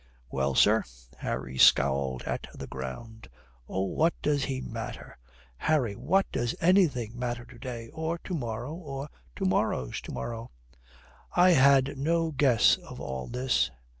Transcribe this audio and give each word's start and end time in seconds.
"Well, 0.31 0.55
sir?" 0.55 0.83
Harry 1.17 1.59
scowled 1.59 2.23
at 2.23 2.47
the 2.55 2.65
ground. 2.65 3.27
"Oh, 3.69 3.83
what 3.83 4.15
does 4.23 4.45
he 4.45 4.59
matter? 4.59 5.19
Harry, 5.57 5.95
what 5.95 6.25
does 6.31 6.55
anything 6.59 7.11
matter 7.19 7.45
to 7.45 7.59
day 7.59 7.87
or 7.89 8.17
to 8.23 8.33
morrow, 8.33 8.73
or 8.73 9.09
to 9.35 9.45
morrow's 9.45 10.01
to 10.01 10.11
morrow?" 10.11 10.49
"I 11.35 11.51
had 11.51 11.99
no 11.99 12.31
guess 12.31 12.77
of 12.77 12.99
all 12.99 13.27
this." 13.27 13.69